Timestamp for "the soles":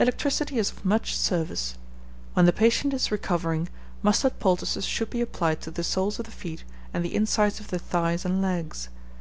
5.70-6.18